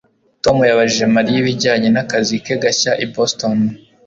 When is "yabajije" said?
0.69-1.05